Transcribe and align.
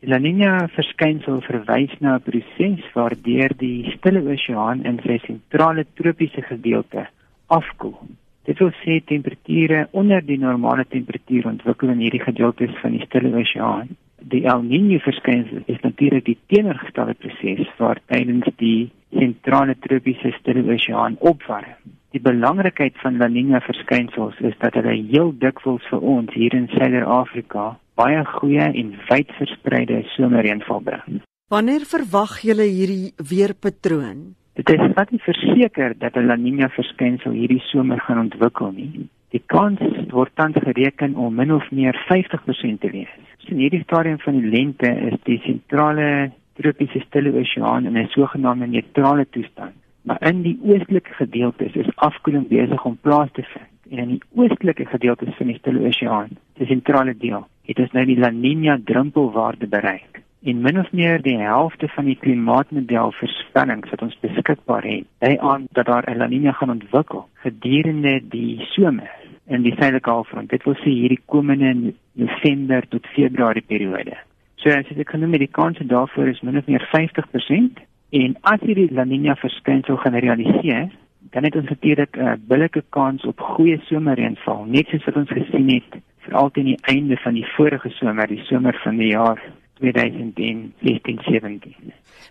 La 0.00 0.18
Niña 0.18 0.68
verskynsel 0.70 1.40
verwys 1.42 1.90
na 1.98 2.14
'n 2.14 2.22
proses 2.22 2.84
waardeur 2.94 3.50
die 3.58 3.90
Stille 3.96 4.22
Oseaan 4.22 4.84
in 4.86 5.00
sy 5.02 5.18
sentrale 5.26 5.84
tropiese 5.98 6.42
gedeelte 6.42 7.08
afkoel. 7.48 7.98
Dit 8.46 8.60
wil 8.60 8.70
sê 8.82 9.00
temperature 9.04 9.88
onder 9.90 10.22
die 10.22 10.38
normale 10.38 10.84
temperatuur 10.86 11.50
ontwikkel 11.50 11.88
in 11.88 11.98
hierdie 11.98 12.22
gedeeltes 12.22 12.78
van 12.80 12.92
die 12.92 13.04
Stille 13.06 13.34
Oseaan. 13.40 13.88
Die 14.22 14.44
El 14.46 14.62
Niño 14.62 15.00
verskynsel 15.02 15.66
is 15.66 15.82
natuurlik 15.82 16.24
die 16.24 16.38
teenoorgestelde 16.46 17.14
proses 17.14 17.76
waar 17.78 17.98
tydens 18.06 18.46
die 18.56 18.90
sentrale 19.10 19.74
tropiese 19.80 20.30
Stille 20.38 20.62
Oseaan 20.74 21.16
opwarm. 21.18 21.97
Die 22.16 22.20
belangrikheid 22.24 22.96
van 23.02 23.18
La 23.20 23.26
Niña 23.28 23.58
verskynsels 23.60 24.38
is 24.40 24.54
dat 24.62 24.78
hulle 24.78 24.94
heel 25.10 25.34
dikwels 25.42 25.84
vir 25.90 26.04
ons 26.12 26.30
hier 26.32 26.54
in 26.56 26.64
Suider-Afrika 26.72 27.64
baie 28.00 28.22
goeie 28.30 28.68
en 28.80 28.94
wyd 29.10 29.34
verspreide 29.36 29.98
somerreënval 30.14 30.80
bring. 30.86 31.18
Wanneer 31.52 31.84
verwag 31.90 32.38
julle 32.48 32.64
hierdie 32.64 33.12
weerpatroon? 33.30 34.22
Dit 34.56 34.72
is 34.72 34.94
wat 34.96 35.12
nie 35.12 35.20
verseker 35.20 35.92
dat 36.00 36.16
'n 36.16 36.30
La 36.30 36.36
Niña 36.36 36.70
verskynsel 36.72 37.36
hierdie 37.36 37.60
somer 37.68 38.00
gaan 38.00 38.22
ontwikkel 38.24 38.72
nie. 38.72 39.08
Die 39.36 39.42
kans 39.46 39.80
word 40.08 40.32
tans 40.34 40.56
gereken 40.56 41.14
om 41.14 41.34
min 41.34 41.52
of 41.52 41.70
meer 41.70 41.96
50% 42.08 42.80
te 42.80 42.90
wees. 42.90 43.12
So 43.38 43.52
in 43.52 43.60
hierdie 43.60 43.82
stadium 43.82 44.18
van 44.18 44.40
die 44.40 44.48
lente 44.48 44.88
is 45.10 45.20
die 45.24 45.40
sentrale 45.44 46.32
tropiese 46.56 47.04
stille 47.04 47.36
oseaan 47.36 47.84
in 47.84 47.98
'n 47.98 48.08
sogenaamde 48.08 48.66
neutrale 48.66 49.26
toestand 49.30 49.76
maar 50.08 50.22
in 50.28 50.42
die 50.42 50.56
oostelike 50.64 51.12
gedeeltes 51.18 51.74
is 51.76 51.96
afkoeling 51.96 52.46
besig 52.48 52.84
om 52.88 52.96
plaas 53.04 53.28
te 53.36 53.42
vind 53.52 53.66
en 53.90 53.98
in 54.04 54.14
die 54.14 54.22
oostelike 54.36 54.86
gedeeltes 54.88 55.36
van 55.36 55.50
die 55.50 55.56
Stille 55.58 55.84
Oseaan, 55.88 56.36
die 56.60 56.68
sentrale 56.68 57.14
deel, 57.16 57.44
het 57.68 57.78
ons 57.84 57.92
nou 57.96 58.04
die 58.08 58.18
La 58.20 58.30
Niña 58.32 58.76
drempelwaarde 58.84 59.68
bereik. 59.68 60.20
En 60.48 60.60
min 60.64 60.78
of 60.80 60.90
meer 60.92 61.22
die 61.24 61.36
helfte 61.40 61.88
van 61.94 62.08
die 62.08 62.16
klimaatmodel 62.20 63.12
voorspellings 63.18 63.90
wat 63.92 64.04
ons 64.06 64.18
beskikbaar 64.22 64.86
het, 64.86 65.08
dui 65.24 65.34
aan 65.52 65.66
dat 65.76 65.88
daar 65.90 66.08
'n 66.08 66.20
La 66.20 66.28
Niña 66.28 66.52
gaan 66.56 66.76
ontwikkel 66.76 67.28
gedurende 67.44 68.20
die 68.28 68.60
somer 68.76 69.10
in 69.46 69.62
die 69.62 69.74
suidelike 69.76 70.10
halfrond. 70.10 70.50
Dit 70.50 70.64
wil 70.64 70.74
sê 70.74 70.90
hierdie 70.92 71.22
komende 71.24 71.92
November 72.12 72.88
tot 72.88 73.06
Februarie 73.06 73.64
periode. 73.66 74.16
So 74.56 74.70
as 74.70 74.86
ek 74.90 75.10
genoem 75.10 75.32
het 75.32 75.40
die 75.40 75.56
kans 75.60 75.78
daarvoor 75.78 76.28
is 76.28 76.40
min 76.40 76.58
of 76.58 76.66
meer 76.66 76.88
50% 76.92 77.87
En 78.10 78.36
as 78.40 78.60
hierdie 78.64 78.88
La 78.96 79.04
Niña 79.04 79.34
verskynsel 79.36 79.96
gaan 80.00 80.14
realiseer, 80.16 80.88
dan 81.30 81.44
het 81.44 81.56
ons 81.56 81.68
natuurlik 81.68 82.16
'n 82.16 82.20
uh, 82.20 82.32
billike 82.48 82.84
kans 82.88 83.24
op 83.24 83.40
goeie 83.40 83.80
somerreënval, 83.84 84.64
net 84.64 84.86
soos 84.88 85.04
wat 85.04 85.16
ons 85.16 85.28
gesien 85.30 85.68
het 85.70 86.00
veral 86.18 86.50
teen 86.50 86.64
die 86.64 86.78
einde 86.80 87.16
van 87.16 87.34
die 87.34 87.46
vorige 87.56 87.88
somer, 87.88 88.26
die 88.26 88.44
somer 88.44 88.80
van 88.84 88.96
die 88.96 89.08
jaar 89.10 89.42
2016-17. 89.80 89.84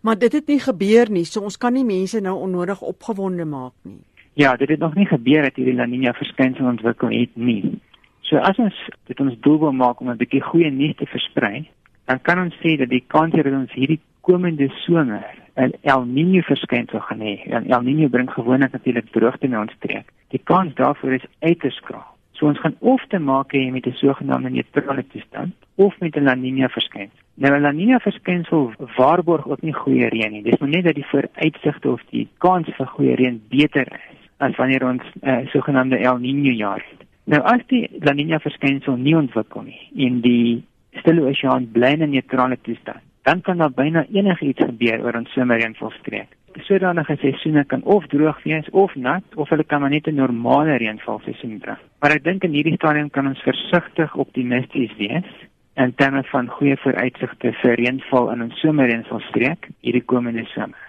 Maar 0.02 0.18
dit 0.18 0.34
het 0.34 0.48
nie 0.48 0.60
gebeur 0.60 1.12
nie, 1.12 1.26
so 1.26 1.42
ons 1.42 1.58
kan 1.58 1.74
nie 1.74 1.86
mense 1.86 2.20
nou 2.20 2.40
onnodig 2.40 2.82
opgewonde 2.82 3.46
maak 3.46 3.74
nie. 3.82 4.00
Ja, 4.34 4.56
dit 4.56 4.70
het 4.70 4.80
nog 4.80 4.96
nie 4.96 5.06
gebeur 5.06 5.42
dat 5.42 5.56
hierdie 5.56 5.76
La 5.76 5.86
Niña 5.86 6.14
verskynsel 6.14 6.66
ontwikkel 6.66 7.10
het 7.10 7.36
nie. 7.36 7.80
So 8.22 8.38
as 8.38 8.58
ons 8.58 8.90
dit 9.06 9.20
ons 9.20 9.40
doel 9.40 9.60
wil 9.60 9.72
maak 9.72 10.00
om 10.02 10.10
'n 10.10 10.18
bietjie 10.18 10.42
goeie 10.42 10.72
nuus 10.72 10.96
te 10.96 11.06
versprei, 11.06 11.70
dan 12.06 12.22
kan 12.22 12.40
ons 12.40 12.56
sê 12.56 12.78
dat 12.78 12.90
die 12.90 13.04
kans 13.08 13.34
dat 13.34 13.46
ons 13.46 13.72
hierdie 13.72 14.00
komende 14.22 14.70
somer 14.70 15.26
'n 15.58 15.72
El 15.82 16.06
Niño 16.06 16.42
verskynsel 16.42 17.00
gaan 17.00 17.20
hê. 17.20 17.36
En 17.46 17.66
El 17.66 17.84
Niño 17.84 18.10
bring 18.10 18.30
gewoonlik 18.30 18.72
natuurlik 18.72 19.12
droogte 19.12 19.48
na 19.48 19.62
ons 19.62 19.74
streek. 19.74 20.06
Die 20.30 20.42
kans 20.44 20.74
daarvoor 20.74 21.14
is 21.14 21.26
uiters 21.40 21.76
skraal. 21.76 22.16
So 22.32 22.46
ons 22.46 22.60
gaan 22.60 22.76
of 22.80 23.02
te 23.08 23.20
maak 23.20 23.54
hê 23.54 23.72
met 23.72 23.86
'n 23.88 23.92
sogenaamde 23.92 24.50
neutrale 24.50 25.06
toestand 25.08 25.54
of 25.76 26.00
met 26.00 26.16
'n 26.16 26.24
La 26.24 26.36
Niña 26.36 26.70
verskynsel. 26.70 27.20
Nou 27.34 27.56
'n 27.56 27.62
La 27.62 27.72
Niña 27.72 28.00
verskynsel 28.00 28.72
waarborg 28.98 29.48
ook 29.48 29.62
nie 29.62 29.74
goeie 29.74 30.08
reën 30.10 30.32
nie. 30.32 30.44
Dis 30.44 30.60
maar 30.60 30.70
net 30.70 30.84
dat 30.84 30.96
die 30.96 31.06
vooruitsigte 31.06 31.92
of 31.92 32.02
die 32.10 32.28
kans 32.38 32.68
vir 32.78 32.88
goeie 32.88 33.16
reën 33.16 33.42
beter 33.50 33.88
is 33.88 34.18
as 34.38 34.56
wanneer 34.56 34.84
ons 34.86 35.04
'n 35.22 35.30
uh, 35.30 35.48
sogenaamde 35.48 35.98
El 35.98 36.18
Niño 36.20 36.52
jaar 36.52 36.84
het. 36.90 37.08
Nou 37.24 37.42
as 37.42 37.62
die 37.68 37.90
La 38.00 38.14
Niña 38.14 38.40
verskynsel 38.40 38.96
nie 38.96 39.16
ontwikkel 39.16 39.62
nie 39.62 40.06
en 40.06 40.22
die 40.22 40.64
Stille 40.92 41.22
Oseaan 41.22 41.72
bly 41.72 41.92
in 41.94 42.04
'n 42.04 42.10
neutrale 42.10 42.58
toestand 42.62 43.02
dan 43.28 43.42
kan 43.42 43.58
daar 43.58 43.72
byna 43.76 44.06
enigiets 44.08 44.64
gebeur 44.64 45.02
oor 45.04 45.18
ons 45.20 45.32
somerreënvalstreek. 45.36 46.30
Sodanige 46.68 47.18
seisoene 47.20 47.66
kan 47.68 47.84
of 47.84 48.08
droog 48.08 48.40
wees 48.44 48.70
of 48.72 48.96
nat 48.96 49.36
of 49.36 49.50
hulle 49.52 49.66
kan 49.68 49.82
maar 49.82 49.90
net 49.90 50.08
'n 50.08 50.16
normale 50.16 50.78
reënvalseisoen 50.78 51.60
dra. 51.60 51.78
Maar 52.00 52.12
ek 52.12 52.24
dink 52.24 52.44
in 52.44 52.56
hierdie 52.56 52.80
stadium 52.80 53.10
kan 53.10 53.28
ons 53.28 53.42
versigtig 53.42 54.16
optimisties 54.16 54.96
wees 54.98 55.30
en 55.74 55.96
terme 55.96 56.24
van 56.24 56.48
goeie 56.48 56.78
vooruitsigte 56.78 57.52
vir 57.62 57.76
reënval 57.76 58.32
in 58.32 58.42
ons 58.42 58.60
somerreënvalstreek 58.60 59.68
hierdie 59.82 60.06
komende 60.06 60.46
somer. 60.46 60.87